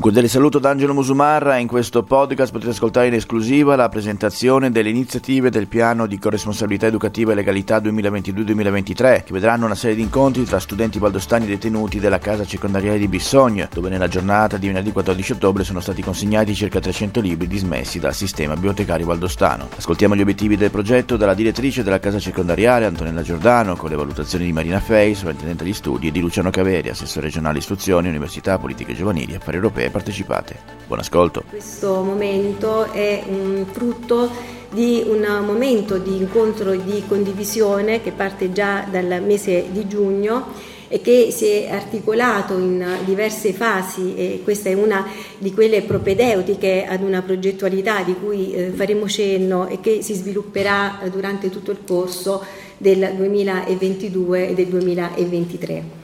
[0.00, 1.58] Cordiale saluto da Angelo Musumarra.
[1.58, 6.86] In questo podcast potete ascoltare in esclusiva la presentazione delle iniziative del piano di corresponsabilità
[6.86, 12.18] educativa e legalità 2022-2023, che vedranno una serie di incontri tra studenti valdostani detenuti della
[12.18, 16.80] casa circondariale di Bisogno, dove nella giornata di venerdì 14 ottobre sono stati consegnati circa
[16.80, 19.68] 300 libri dismessi dal sistema bibliotecario valdostano.
[19.76, 24.46] Ascoltiamo gli obiettivi del progetto dalla direttrice della casa circondariale Antonella Giordano, con le valutazioni
[24.46, 28.94] di Marina Fei, sovrintendente agli studi, e di Luciano Caveri, assessore regionale istruzione, università, politiche
[28.94, 30.58] giovanili e affari europei europee partecipate.
[30.86, 31.44] Buon ascolto.
[31.48, 34.30] Questo momento è un frutto
[34.70, 40.68] di un momento di incontro e di condivisione che parte già dal mese di giugno
[40.86, 45.06] e che si è articolato in diverse fasi e questa è una
[45.38, 50.98] di quelle propedeutiche ad una progettualità di cui eh, faremo cenno e che si svilupperà
[51.10, 52.44] durante tutto il corso
[52.76, 55.99] del 2022 e del 2023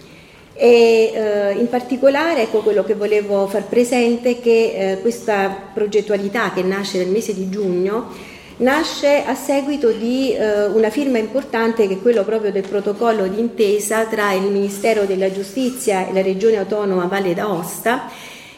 [0.56, 6.52] e eh, in particolare ecco quello che volevo far presente è che eh, questa progettualità
[6.52, 8.10] che nasce nel mese di giugno
[8.58, 14.06] nasce a seguito di eh, una firma importante che è quello proprio del protocollo d'intesa
[14.06, 18.08] tra il Ministero della Giustizia e la Regione Autonoma Valle d'Aosta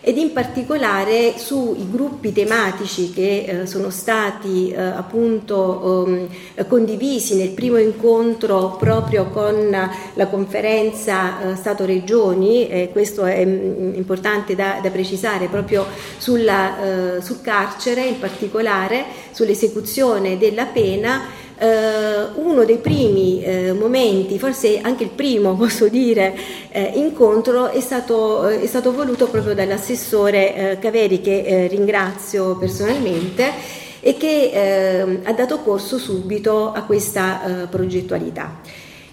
[0.09, 6.29] ed in particolare sui gruppi tematici che eh, sono stati eh, appunto um,
[6.67, 9.69] condivisi nel primo incontro proprio con
[10.15, 15.85] la conferenza eh, Stato-Regioni, questo è mh, mm, importante da, da, precisare proprio
[16.17, 21.21] sulla, eh, sul carcere, in particolare sull'esecuzione della pena
[21.61, 26.37] uno dei primi eh, momenti, forse anche il primo posso dire,
[26.71, 32.57] eh, incontro è stato, eh, è stato, voluto proprio dall'assessore eh, Caveri che eh, ringrazio
[32.57, 38.61] personalmente e che ha dato corso subito a questa progettualità.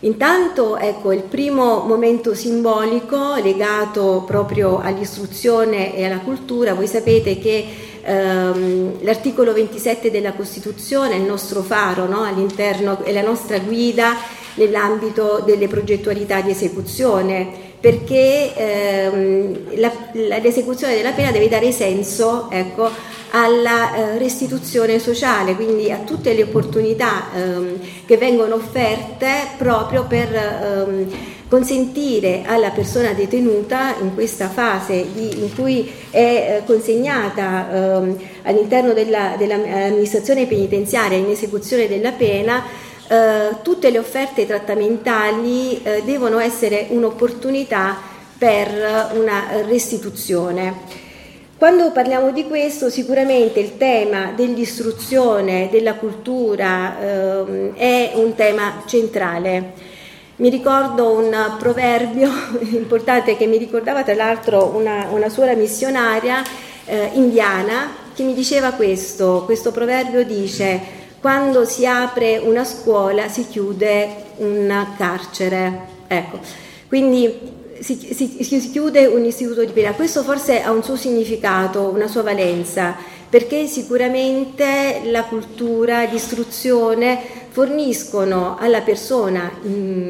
[0.02, 7.66] Intanto ecco il primo momento simbolico legato proprio all'istruzione e alla cultura, voi sapete che
[8.06, 12.23] ehm, l'articolo 27 della Costituzione è il nostro faro no?
[12.23, 14.16] all'interno, è la nostra guida
[14.55, 22.49] nell'ambito delle progettualità di esecuzione perché ehm, la, la, l'esecuzione della pena deve dare senso
[22.49, 22.89] ecco,
[23.32, 30.33] alla eh, restituzione sociale, quindi a tutte le opportunità ehm, che vengono offerte proprio per
[30.33, 31.08] ehm,
[31.48, 38.94] consentire alla persona detenuta in questa fase di, in cui è eh, consegnata ehm, all'interno
[38.94, 42.64] della, dell'amministrazione penitenziaria in esecuzione della pena
[43.08, 51.04] eh, tutte le offerte trattamentali eh, devono essere un'opportunità per una restituzione.
[51.58, 59.94] Quando parliamo di questo, sicuramente il tema dell'istruzione, della cultura eh, è un tema centrale.
[60.38, 62.30] Mi ricordo un proverbio
[62.72, 66.44] importante che mi ricordava tra l'altro una, una suora missionaria
[66.84, 73.48] eh, indiana che mi diceva questo, questo proverbio dice quando si apre una scuola si
[73.48, 75.94] chiude un carcere.
[76.08, 76.40] Ecco,
[76.90, 79.94] quindi si, si, si, chiude un istituto di pena.
[79.94, 82.96] Questo forse ha un suo significato, una sua valenza,
[83.30, 89.49] perché sicuramente la cultura, l'istruzione forniscono alla persona,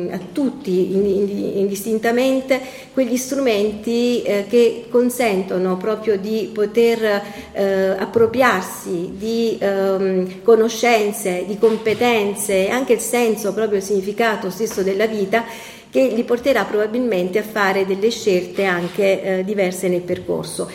[0.09, 0.95] a tutti
[1.59, 2.59] indistintamente,
[2.91, 12.67] quegli strumenti eh, che consentono proprio di poter eh, appropriarsi di ehm, conoscenze, di competenze,
[12.69, 15.43] anche il senso, proprio il significato stesso della vita
[15.91, 20.67] che li porterà probabilmente a fare delle scelte anche eh, diverse nel percorso.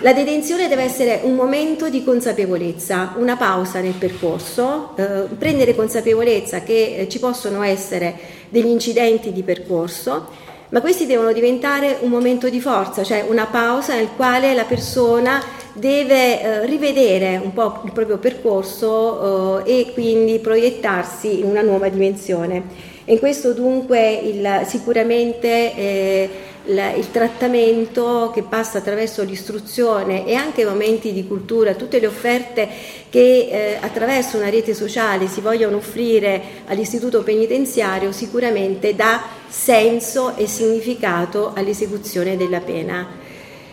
[0.00, 6.60] La detenzione deve essere un momento di consapevolezza, una pausa nel percorso, eh, prendere consapevolezza
[6.60, 8.16] che eh, ci possono essere
[8.48, 10.28] degli incidenti di percorso,
[10.68, 15.42] ma questi devono diventare un momento di forza, cioè una pausa nel quale la persona
[15.72, 21.88] deve eh, rivedere un po' il proprio percorso eh, e quindi proiettarsi in una nuova
[21.88, 22.86] dimensione.
[23.04, 26.28] E in questo dunque il, sicuramente
[26.68, 32.68] eh, il, trattamento che passa attraverso l'istruzione e anche momenti di cultura, tutte le offerte
[33.08, 40.46] che eh, attraverso una rete sociale si vogliono offrire all'istituto penitenziario sicuramente dà senso e
[40.46, 43.06] significato all'esecuzione della pena.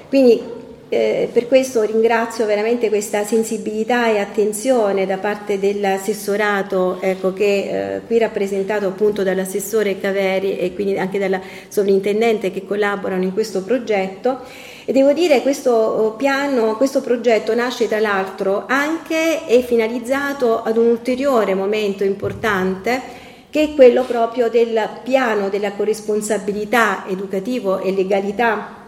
[0.07, 0.54] Quindi
[0.95, 8.01] eh, per questo ringrazio veramente questa sensibilità e attenzione da parte dell'assessorato ecco, che eh,
[8.07, 14.39] qui rappresentato appunto dall'assessore Caveri e quindi anche dalla sovrintendente che collaborano in questo progetto.
[14.85, 20.63] E devo dire che questo oh, piano, questo progetto nasce tra l'altro anche e finalizzato
[20.63, 27.91] ad un ulteriore momento importante che è quello proprio del piano della corresponsabilità educativo e
[27.91, 28.83] legalità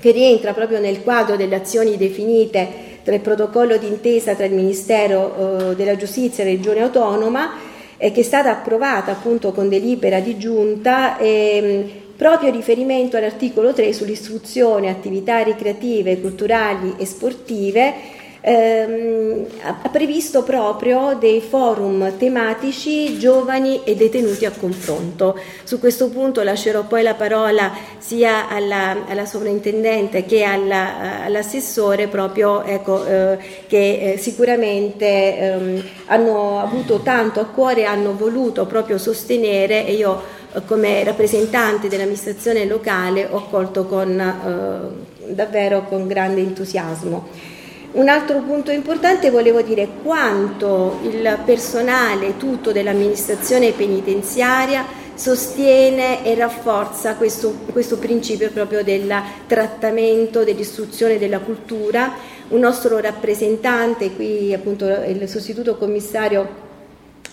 [0.00, 5.70] che rientra proprio nel quadro delle azioni definite tra il protocollo d'intesa tra il Ministero
[5.70, 7.50] eh, della Giustizia e la Regione Autonoma,
[7.98, 11.18] che è stata approvata appunto con delibera di giunta.
[11.18, 17.94] Eh, proprio riferimento all'articolo 3 sull'istruzione, attività ricreative, culturali e sportive,
[18.42, 25.38] ehm, ha previsto proprio dei forum tematici giovani e detenuti a confronto.
[25.62, 32.62] Su questo punto lascerò poi la parola sia alla, alla sovrintendente che alla, all'assessore proprio
[32.64, 38.98] ecco, eh, che eh, sicuramente ehm, hanno avuto tanto a cuore e hanno voluto proprio
[38.98, 40.20] sostenere e io
[40.52, 47.51] eh, come rappresentante dell'amministrazione locale ho accolto con, eh, davvero con grande entusiasmo.
[47.92, 57.16] Un altro punto importante volevo dire quanto il personale tutto dell'amministrazione penitenziaria sostiene e rafforza
[57.16, 59.12] questo, questo principio proprio del
[59.46, 62.14] trattamento, dell'istruzione della cultura.
[62.48, 66.70] Un nostro rappresentante, qui appunto il sostituto commissario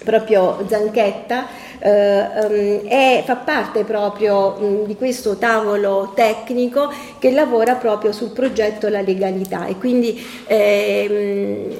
[0.03, 1.47] proprio Zanchetta,
[1.79, 8.31] eh, um, è, fa parte proprio um, di questo tavolo tecnico che lavora proprio sul
[8.31, 9.65] progetto La legalità.
[9.65, 11.77] E quindi eh,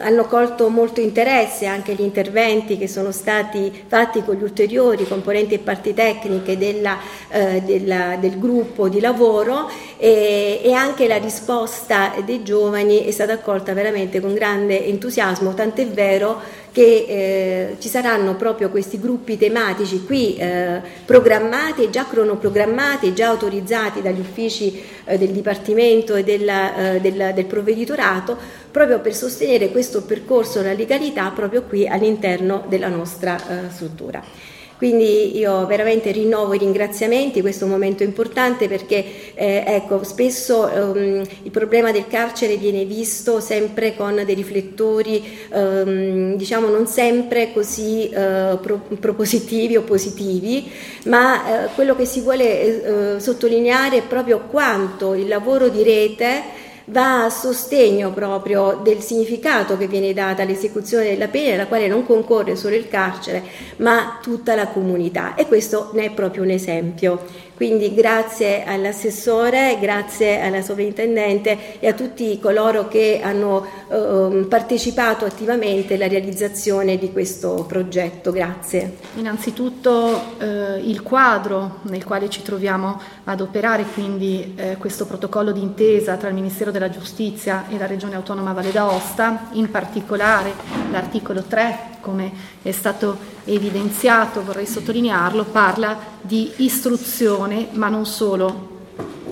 [0.00, 5.54] hanno colto molto interesse anche gli interventi che sono stati fatti con gli ulteriori componenti
[5.54, 6.98] e parti tecniche della,
[7.30, 13.32] eh, della, del gruppo di lavoro e, e anche la risposta dei giovani è stata
[13.32, 20.04] accolta veramente con grande entusiasmo, tant'è vero che eh, ci saranno proprio questi gruppi tematici
[20.04, 27.00] qui eh, programmati, già cronoprogrammati, già autorizzati dagli uffici eh, del Dipartimento e della, eh,
[27.00, 28.36] del, del provveditorato,
[28.70, 34.56] proprio per sostenere questo percorso della legalità proprio qui all'interno della nostra eh, struttura.
[34.78, 40.70] Quindi io veramente rinnovo i ringraziamenti, questo è un momento importante perché eh, ecco, spesso
[40.72, 47.52] um, il problema del carcere viene visto sempre con dei riflettori um, diciamo non sempre
[47.52, 50.70] così uh, pro- propositivi o positivi,
[51.06, 51.34] ma
[51.64, 57.24] uh, quello che si vuole uh, sottolineare è proprio quanto il lavoro di rete va
[57.24, 62.56] a sostegno proprio del significato che viene dato all'esecuzione della pena, alla quale non concorre
[62.56, 63.42] solo il carcere,
[63.76, 65.34] ma tutta la comunità.
[65.34, 67.46] E questo ne è proprio un esempio.
[67.58, 75.94] Quindi grazie all'assessore, grazie alla sovrintendente e a tutti coloro che hanno eh, partecipato attivamente
[75.94, 78.30] alla realizzazione di questo progetto.
[78.30, 78.98] Grazie.
[79.16, 86.14] Innanzitutto eh, il quadro nel quale ci troviamo ad operare, quindi eh, questo protocollo d'intesa
[86.14, 90.52] tra il Ministero della Giustizia e la Regione Autonoma Valle d'Aosta, in particolare
[90.92, 92.32] l'articolo 3 come
[92.62, 98.76] è stato evidenziato, vorrei sottolinearlo, parla di istruzione, ma non solo.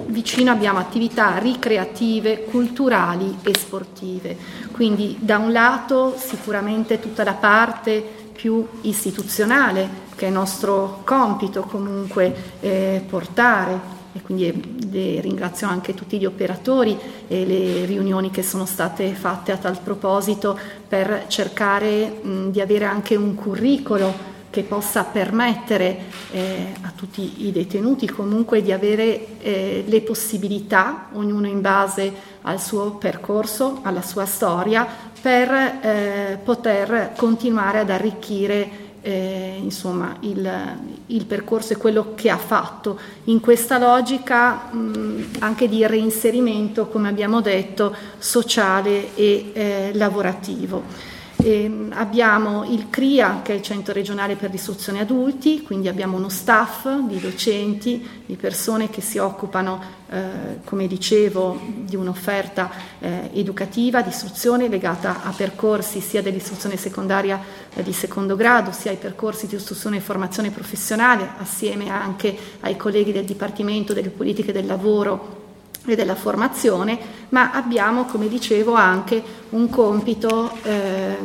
[0.06, 4.36] Vicino abbiamo attività ricreative, culturali e sportive.
[4.70, 8.02] Quindi da un lato sicuramente tutta la parte
[8.32, 14.46] più istituzionale, che è nostro compito comunque eh, portare e quindi
[14.92, 16.98] eh, ringrazio anche tutti gli operatori
[17.28, 20.58] e le riunioni che sono state fatte a tal proposito
[20.88, 24.12] per cercare mh, di avere anche un curriculum
[24.48, 25.98] che possa permettere
[26.30, 32.58] eh, a tutti i detenuti comunque di avere eh, le possibilità, ognuno in base al
[32.58, 34.86] suo percorso, alla sua storia,
[35.20, 42.36] per eh, poter continuare ad arricchire eh, insomma, il, il, percorso e quello che ha
[42.36, 51.14] fatto in questa logica mh, anche di reinserimento, come abbiamo detto, sociale e eh, lavorativo.
[51.46, 56.28] E abbiamo il CRIA, che è il Centro regionale per l'istruzione adulti, quindi abbiamo uno
[56.28, 64.02] staff di docenti, di persone che si occupano, eh, come dicevo, di un'offerta eh, educativa,
[64.02, 67.40] di istruzione legata a percorsi sia dell'istruzione secondaria
[67.74, 72.76] eh, di secondo grado, sia ai percorsi di istruzione e formazione professionale, assieme anche ai
[72.76, 75.45] colleghi del Dipartimento delle Politiche del Lavoro
[75.92, 76.98] e della formazione,
[77.30, 81.16] ma abbiamo, come dicevo, anche un compito eh,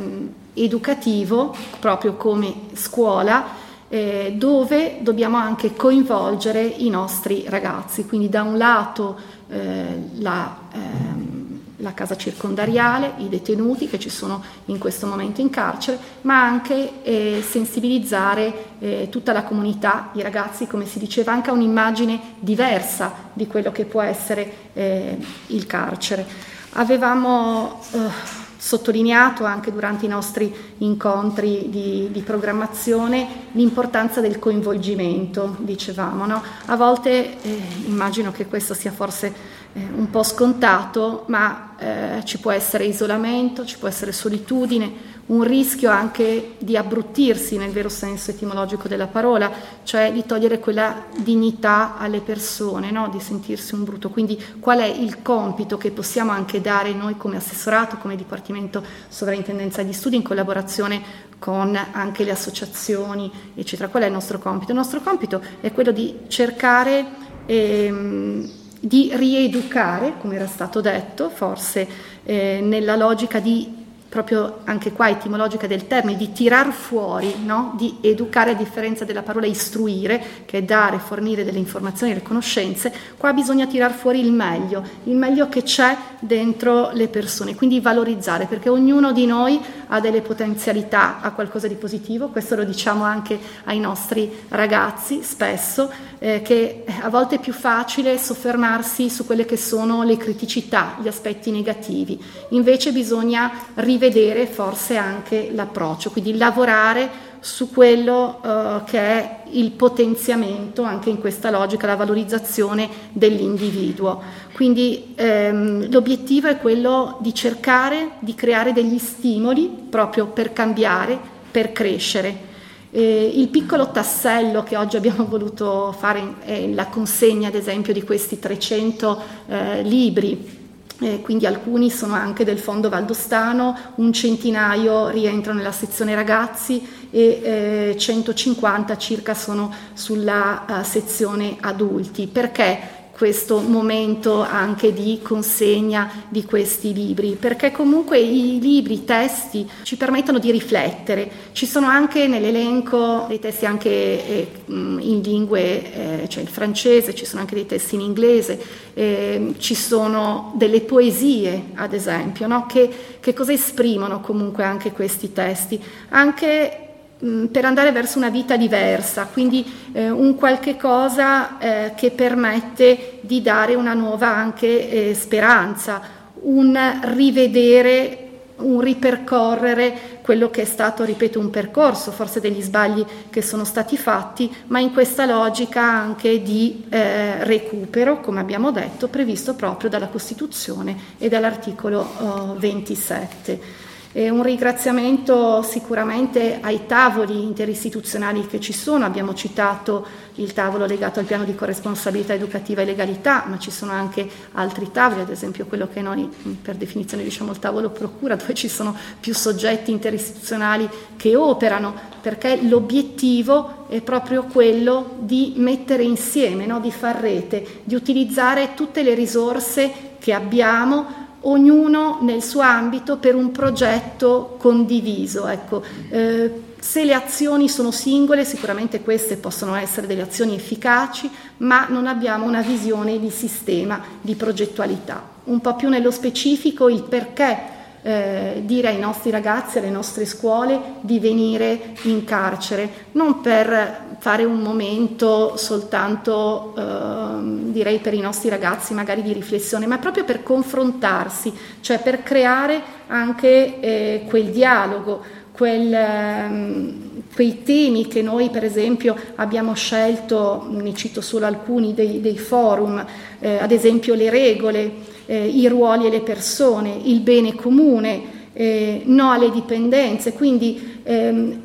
[0.53, 8.05] educativo, proprio come scuola, eh, dove dobbiamo anche coinvolgere i nostri ragazzi.
[8.05, 9.17] Quindi da un lato
[9.49, 11.50] eh, la ehm,
[11.81, 17.03] la casa circondariale, i detenuti che ci sono in questo momento in carcere, ma anche
[17.03, 23.11] eh, sensibilizzare eh, tutta la comunità, i ragazzi, come si diceva, anche a un'immagine diversa
[23.33, 26.25] di quello che può essere eh, il carcere.
[26.73, 36.27] Avevamo eh, sottolineato anche durante i nostri incontri di, di programmazione l'importanza del coinvolgimento, dicevamo.
[36.27, 36.43] No?
[36.67, 39.33] A volte eh, immagino che questo sia forse
[39.73, 45.89] un po' scontato, ma eh, ci può essere isolamento, ci può essere solitudine, un rischio
[45.89, 49.49] anche di abbruttirsi nel vero senso etimologico della parola,
[49.83, 53.07] cioè di togliere quella dignità alle persone, no?
[53.07, 54.09] di sentirsi un brutto.
[54.09, 59.83] Quindi qual è il compito che possiamo anche dare noi come assessorato, come Dipartimento Sovrintendenza
[59.83, 63.87] di Studi in collaborazione con anche le associazioni, eccetera.
[63.87, 64.71] Qual è il nostro compito?
[64.71, 67.05] Il nostro compito è quello di cercare
[67.45, 71.87] ehm, di rieducare, come era stato detto, forse
[72.23, 73.80] eh, nella logica di
[74.11, 77.75] proprio anche qua etimologica del termine, di tirar fuori, no?
[77.77, 82.21] di educare a differenza della parola istruire, che è dare, fornire delle informazioni e le
[82.21, 87.79] conoscenze, qua bisogna tirar fuori il meglio, il meglio che c'è dentro le persone, quindi
[87.79, 93.05] valorizzare, perché ognuno di noi ha delle potenzialità, ha qualcosa di positivo, questo lo diciamo
[93.05, 95.89] anche ai nostri ragazzi spesso,
[96.19, 101.07] eh, che a volte è più facile soffermarsi su quelle che sono le criticità, gli
[101.07, 108.99] aspetti negativi, invece bisogna rivedere rivedere forse anche l'approccio, quindi lavorare su quello uh, che
[108.99, 114.21] è il potenziamento, anche in questa logica, la valorizzazione dell'individuo.
[114.53, 121.71] Quindi ehm, l'obiettivo è quello di cercare di creare degli stimoli proprio per cambiare, per
[121.71, 122.49] crescere.
[122.91, 128.03] Eh, il piccolo tassello che oggi abbiamo voluto fare è la consegna, ad esempio, di
[128.03, 130.60] questi 300 eh, libri
[131.01, 137.91] eh, quindi alcuni sono anche del fondo valdostano, un centinaio rientrano nella sezione ragazzi e
[137.93, 142.27] eh, 150 circa sono sulla uh, sezione adulti.
[142.27, 143.00] Perché?
[143.21, 149.95] Questo momento anche di consegna di questi libri, perché comunque i libri, i testi ci
[149.95, 151.29] permettono di riflettere.
[151.51, 157.25] Ci sono anche nell'elenco dei testi anche eh, in lingue, eh, cioè il francese, ci
[157.25, 158.59] sono anche dei testi in inglese,
[158.95, 162.65] eh, ci sono delle poesie, ad esempio, no?
[162.65, 165.79] che, che cosa esprimono comunque anche questi testi?
[166.09, 166.90] Anche
[167.23, 173.19] Mm, per andare verso una vita diversa, quindi eh, un qualche cosa eh, che permette
[173.21, 176.01] di dare una nuova anche eh, speranza,
[176.41, 176.75] un
[177.13, 183.65] rivedere, un ripercorrere quello che è stato, ripeto, un percorso, forse degli sbagli che sono
[183.65, 189.91] stati fatti, ma in questa logica anche di eh, recupero, come abbiamo detto, previsto proprio
[189.91, 193.80] dalla Costituzione e dall'articolo 27.
[194.13, 201.19] E un ringraziamento sicuramente ai tavoli interistituzionali che ci sono, abbiamo citato il tavolo legato
[201.19, 205.65] al piano di corresponsabilità educativa e legalità, ma ci sono anche altri tavoli, ad esempio
[205.65, 206.29] quello che noi
[206.61, 212.59] per definizione diciamo il tavolo procura, dove ci sono più soggetti interistituzionali che operano, perché
[212.61, 216.81] l'obiettivo è proprio quello di mettere insieme, no?
[216.81, 223.35] di far rete, di utilizzare tutte le risorse che abbiamo ognuno nel suo ambito per
[223.35, 225.47] un progetto condiviso.
[225.47, 231.87] Ecco, eh, se le azioni sono singole, sicuramente queste possono essere delle azioni efficaci, ma
[231.87, 235.21] non abbiamo una visione di sistema, di progettualità.
[235.43, 240.79] Un po' più nello specifico il perché eh, dire ai nostri ragazzi, alle nostre scuole
[241.01, 248.49] di venire in carcere, non per fare un momento soltanto, eh, direi per i nostri
[248.49, 255.21] ragazzi magari di riflessione, ma proprio per confrontarsi, cioè per creare anche eh, quel dialogo,
[255.51, 262.21] quel, ehm, quei temi che noi per esempio abbiamo scelto, ne cito solo alcuni dei,
[262.21, 263.05] dei forum,
[263.39, 264.91] eh, ad esempio le regole,
[265.31, 271.61] eh, i ruoli e le persone, il bene comune, eh, no alle dipendenze, quindi ehm,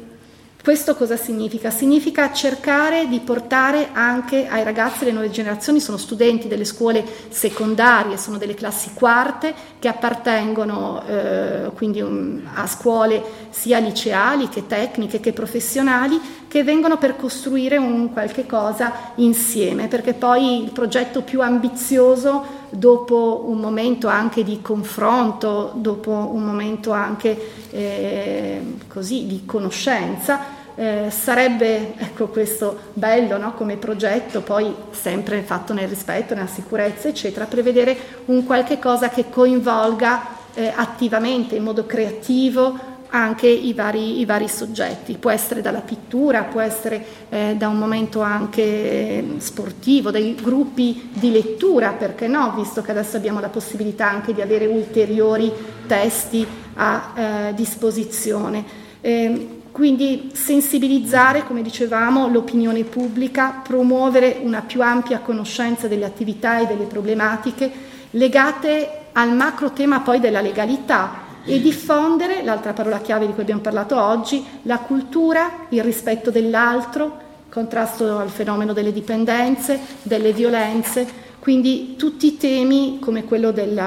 [0.63, 1.71] questo cosa significa?
[1.71, 8.17] Significa cercare di portare anche ai ragazzi, le nuove generazioni, sono studenti delle scuole secondarie,
[8.17, 15.21] sono delle classi quarte che appartengono eh, quindi um, a scuole sia liceali che tecniche
[15.21, 21.43] che professionali che vengono per costruire un qualche cosa insieme, perché poi il progetto più
[21.43, 30.55] ambizioso dopo un momento anche di confronto, dopo un momento anche eh, così di conoscenza,
[30.75, 33.55] eh, sarebbe ecco, questo bello no?
[33.55, 39.31] come progetto, poi sempre fatto nel rispetto, nella sicurezza, eccetera, prevedere un qualche cosa che
[39.31, 45.17] coinvolga eh, attivamente, in modo creativo, anche i vari, i vari, soggetti.
[45.19, 51.11] Può essere dalla pittura, può essere eh, da un momento anche eh, sportivo, dai gruppi
[51.13, 55.53] di lettura, perché no, visto che adesso abbiamo la possibilità anche di avere ulteriori
[55.87, 58.65] testi a eh, disposizione.
[59.01, 66.67] Eh, quindi sensibilizzare, come dicevamo, l'opinione pubblica, promuovere una più ampia conoscenza delle attività e
[66.67, 67.71] delle problematiche
[68.13, 73.61] legate al macro tema poi della legalità e diffondere, l'altra parola chiave di cui abbiamo
[73.61, 81.07] parlato oggi, la cultura, il rispetto dell'altro, contrasto al fenomeno delle dipendenze, delle violenze,
[81.39, 83.81] quindi tutti i temi come quello del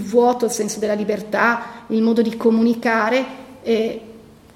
[0.00, 3.24] vuoto, il senso della libertà, il modo di comunicare,
[3.62, 4.00] eh,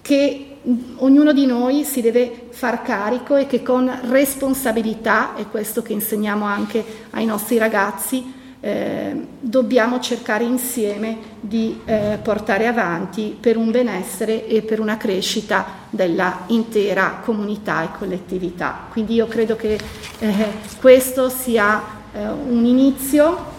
[0.03, 0.57] che
[0.97, 6.45] ognuno di noi si deve far carico e che con responsabilità, è questo che insegniamo
[6.45, 14.47] anche ai nostri ragazzi, eh, dobbiamo cercare insieme di eh, portare avanti per un benessere
[14.47, 18.87] e per una crescita della intera comunità e collettività.
[18.91, 19.79] Quindi io credo che
[20.19, 20.33] eh,
[20.81, 23.57] questo sia eh, un inizio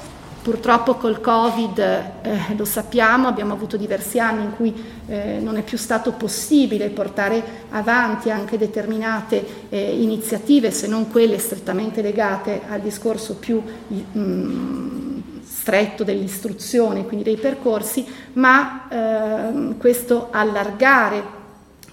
[0.50, 4.74] Purtroppo col Covid, eh, lo sappiamo, abbiamo avuto diversi anni in cui
[5.06, 11.38] eh, non è più stato possibile portare avanti anche determinate eh, iniziative, se non quelle
[11.38, 18.04] strettamente legate al discorso più mh, mm, stretto dell'istruzione, quindi dei percorsi,
[18.34, 21.38] ma ehm, questo allargare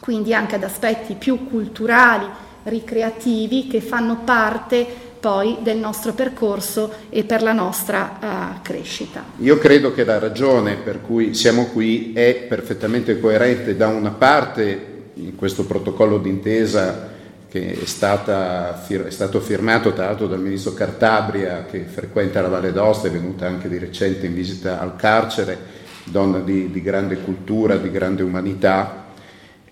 [0.01, 2.27] quindi anche ad aspetti più culturali,
[2.63, 9.25] ricreativi che fanno parte poi del nostro percorso e per la nostra uh, crescita.
[9.39, 15.11] Io credo che la ragione per cui siamo qui è perfettamente coerente da una parte
[15.15, 17.09] in questo protocollo d'intesa
[17.49, 22.71] che è, stata, è, stato firmato tra l'altro dal ministro Cartabria che frequenta la Valle
[22.71, 25.59] d'Osta, è venuta anche di recente in visita al carcere,
[26.05, 29.07] donna di, di grande cultura, di grande umanità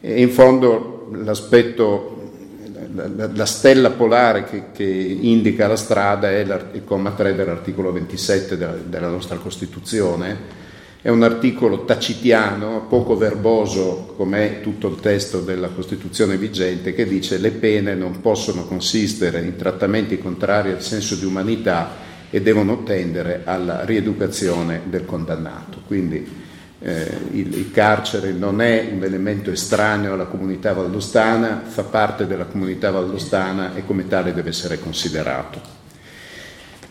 [0.00, 2.13] e in fondo l'aspetto
[2.94, 6.38] la, la, stella polare che, che, indica la strada è
[6.72, 10.62] il comma 3 dell'articolo 27 della, della, nostra Costituzione.
[11.02, 17.04] È un articolo tacitiano, poco verboso come è tutto il testo della Costituzione vigente, che
[17.04, 22.84] dice le pene non possono consistere in trattamenti contrari al senso di umanità e devono
[22.84, 25.82] tendere alla rieducazione del condannato.
[25.86, 26.43] Quindi
[26.86, 32.44] eh, il, il, carcere non è un elemento estraneo alla comunità valdostana, fa parte della
[32.44, 35.62] comunità valdostana e come tale deve essere considerato.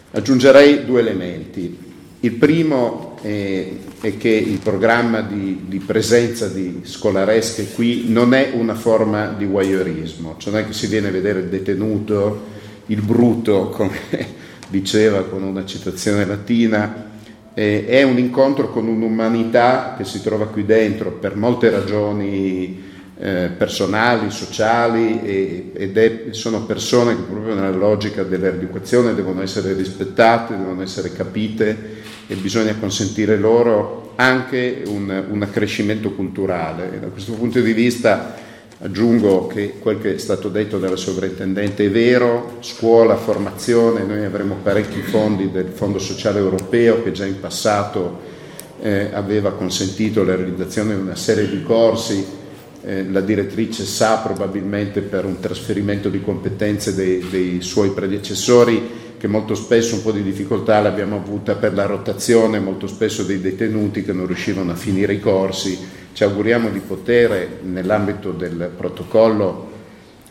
[0.09, 1.91] Aggiungerei due elementi.
[2.21, 3.67] Il primo è,
[4.01, 9.45] è che il programma di, di, presenza di scolaresche qui non è una forma di
[9.45, 12.45] voyeurismo, cioè non è che si viene a vedere il detenuto,
[12.87, 13.99] il bruto, come
[14.69, 17.02] diceva con una citazione latina,
[17.53, 23.49] eh, è un incontro con un'umanità che si trova qui dentro per molte ragioni eh,
[23.55, 30.57] personali, sociali e, ed è, sono persone che proprio nella logica dell'educazione devono essere rispettate,
[30.57, 36.99] devono essere capite e bisogna consentire loro anche un, un accrescimento culturale.
[36.99, 38.35] Da questo punto di vista
[38.79, 44.57] Aggiungo che quel che è stato detto dalla sovrintendente è vero, scuola, formazione, noi avremo
[44.61, 48.19] parecchi fondi del Fondo Sociale Europeo che già in passato
[48.81, 52.25] eh, aveva consentito la realizzazione di una serie di corsi,
[52.83, 59.27] eh, la direttrice sa probabilmente per un trasferimento di competenze dei, dei suoi predecessori che
[59.27, 64.03] molto spesso un po' di difficoltà l'abbiamo avuta per la rotazione, molto spesso dei detenuti
[64.03, 69.71] che non riuscivano a finire i corsi ci auguriamo di poter, nell'ambito del protocollo,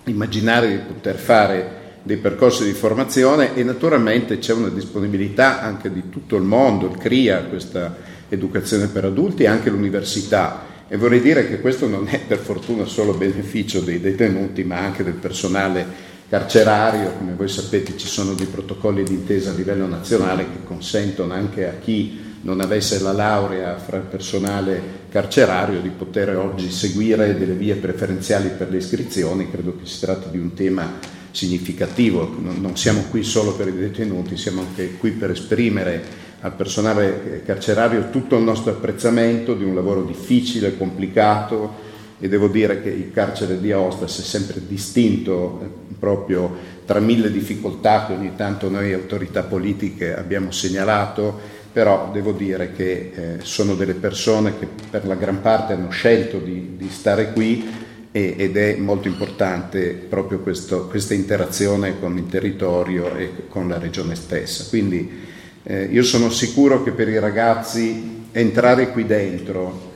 [0.04, 6.08] immaginare di poter fare dei percorsi di formazione e naturalmente c'è una disponibilità anche di
[6.08, 7.96] tutto il mondo, il CRIA, questa
[8.28, 10.70] educazione per adulti e anche l'università.
[10.88, 15.04] E vorrei dire che questo non è per fortuna solo beneficio dei detenuti, ma anche
[15.04, 17.12] del personale carcerario.
[17.18, 21.74] Come voi sapete ci sono dei protocolli d'intesa a livello nazionale che consentono anche a
[21.80, 27.74] chi non avesse la laurea fra il personale carcerario di poter oggi seguire delle vie
[27.74, 30.98] preferenziali per le iscrizioni, credo che si tratti di un tema
[31.30, 37.42] significativo, non siamo qui solo per i detenuti, siamo anche qui per esprimere al personale
[37.46, 43.10] carcerario tutto il nostro apprezzamento di un lavoro difficile, complicato e devo dire che il
[43.12, 48.68] carcere di Aosta si è sempre distinto eh, proprio tra mille difficoltà che ogni tanto
[48.68, 55.06] noi autorità politiche abbiamo segnalato però devo dire che eh, sono delle persone che per
[55.06, 57.66] la gran parte hanno scelto di, di stare qui
[58.12, 63.78] e, ed è molto importante proprio questo, questa interazione con il territorio e con la
[63.78, 64.66] regione stessa.
[64.68, 65.20] Quindi
[65.62, 69.90] eh, io sono sicuro che per i ragazzi entrare qui dentro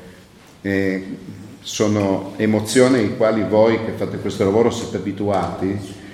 [0.63, 1.05] eh,
[1.61, 6.05] sono emozioni ai quali voi che fate questo lavoro siete abituati.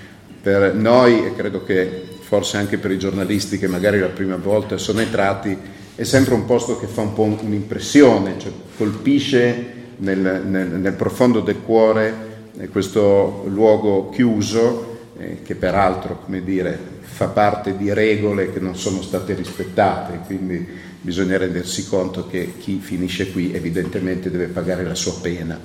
[0.41, 4.79] Per noi, e credo che forse anche per i giornalisti che magari la prima volta
[4.79, 5.55] sono entrati,
[5.93, 9.65] è sempre un posto che fa un po' un'impressione, cioè colpisce
[9.97, 16.75] nel, nel, nel profondo del cuore eh, questo luogo chiuso, eh, che peraltro, come dire,
[17.01, 20.67] fa parte di regole che non sono state rispettate, quindi
[21.01, 25.59] bisogna rendersi conto che chi finisce qui evidentemente deve pagare la sua pena.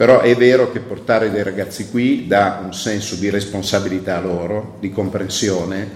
[0.00, 4.78] Però è vero che portare dei ragazzi qui dà un senso di responsabilità a loro,
[4.80, 5.86] di comprensione,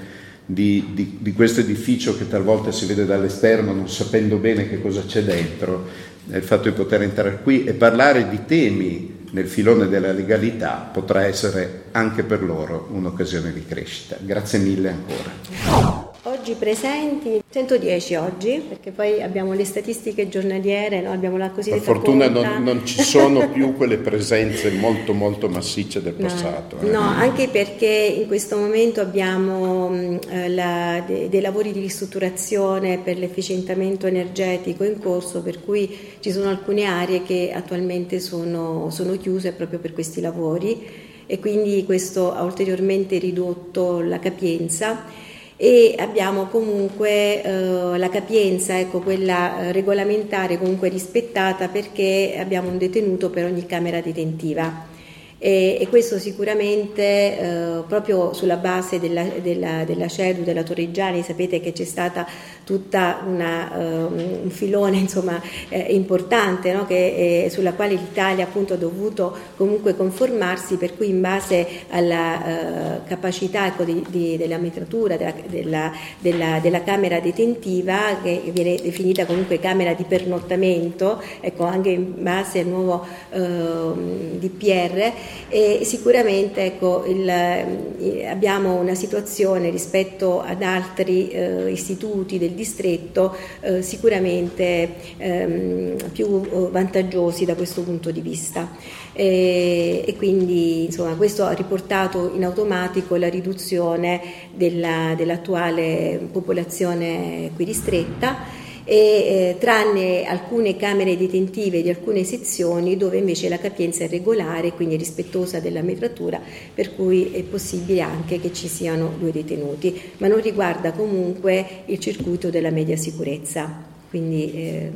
[0.44, 5.04] di, di, di, questo edificio che talvolta si vede dall'esterno non sapendo bene che cosa
[5.06, 5.88] c'è dentro,
[6.30, 11.24] il fatto di poter entrare qui e parlare di temi nel filone della legalità potrà
[11.24, 14.18] essere anche per loro un'occasione di crescita.
[14.20, 16.03] Grazie mille ancora.
[16.44, 21.10] Oggi presenti 110 oggi, perché poi abbiamo le statistiche giornaliere, no?
[21.10, 26.02] abbiamo la cosiddetta Per fortuna non, non, ci sono più quelle presenze molto molto massicce
[26.02, 26.76] del passato.
[26.80, 26.90] No, eh.
[26.90, 29.90] no anche perché in questo momento abbiamo
[30.28, 36.30] eh, la, de, dei lavori di ristrutturazione per l'efficientamento energetico in corso, per cui ci
[36.30, 42.34] sono alcune aree che attualmente sono, sono chiuse proprio per questi lavori e quindi questo
[42.34, 45.22] ha ulteriormente ridotto la capienza
[45.56, 52.78] e abbiamo comunque eh, la capienza, ecco, quella eh, regolamentare comunque rispettata perché abbiamo un
[52.78, 54.92] detenuto per ogni camera detentiva.
[55.38, 61.60] E, e questo sicuramente eh, proprio sulla base della, della, della CEDU, della Torreggiani, sapete
[61.60, 62.26] che c'è stata
[62.64, 66.86] tutta una, uh, un filone insomma, eh, importante no?
[66.86, 72.38] che, eh, sulla quale l'Italia appunto ha dovuto comunque conformarsi, per cui in base alla
[72.38, 78.76] uh, capacità ecco, di, di, della metratura della, della, della, della, camera detentiva, che viene
[78.76, 85.12] definita comunque camera di pernottamento, ecco, anche in base al nuovo uh, DPR,
[85.48, 93.36] e sicuramente ecco, il, eh, abbiamo una situazione rispetto ad altri eh, istituti del distretto
[93.60, 98.70] eh, sicuramente ehm, più eh, vantaggiosi da questo punto di vista.
[99.12, 104.20] E, e quindi insomma, questo ha riportato in automatico la riduzione
[104.52, 113.16] della, dell'attuale popolazione qui ristretta e eh, tranne alcune camere detentive di alcune sezioni dove
[113.16, 116.40] invece la capienza è regolare, quindi rispettosa della metratura,
[116.74, 121.98] per cui è possibile anche che ci siano due detenuti, ma non riguarda comunque il
[121.98, 123.92] circuito della media sicurezza.
[124.10, 124.90] Quindi, eh,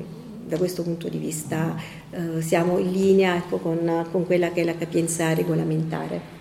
[0.47, 1.77] da questo punto di vista
[2.11, 6.37] eh, siamo in linea ecco, con, con quella che è la capienza regolamentare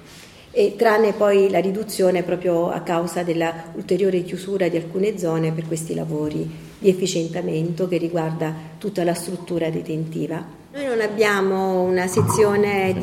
[0.52, 5.68] e tranne poi la riduzione proprio a causa della ulteriore chiusura di alcune zone per
[5.68, 10.66] questi lavori di efficientamento che riguarda tutta la struttura detentiva.
[10.78, 12.94] Noi non abbiamo una sezione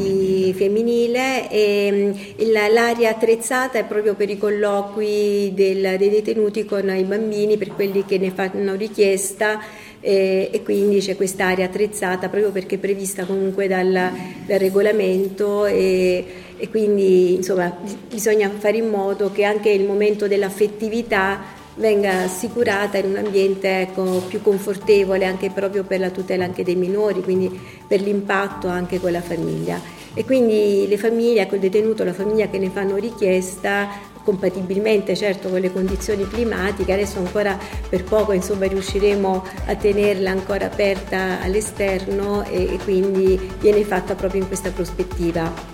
[0.55, 1.91] femminile e
[2.39, 7.73] mm, l'area attrezzata è proprio per i colloqui del, dei detenuti con i bambini, per
[7.75, 9.61] quelli che ne fanno richiesta
[9.99, 16.25] e, e quindi c'è quest'area attrezzata proprio perché è prevista comunque dal, dal regolamento e,
[16.57, 17.77] e quindi insomma
[18.09, 24.23] bisogna fare in modo che anche il momento dell'affettività venga assicurata in un ambiente ecco,
[24.29, 29.13] più confortevole anche proprio per la tutela anche dei minori, quindi per l'impatto anche con
[29.13, 29.81] la famiglia.
[30.17, 33.89] E quindi le famiglie, col detenuto, la famiglia che ne fanno richiesta,
[34.23, 37.59] compatibilmente certo con le condizioni climatiche, adesso ancora
[37.89, 44.41] per poco insomma, riusciremo a tenerla ancora aperta all'esterno e, e quindi viene fatta proprio
[44.41, 45.74] in questa prospettiva.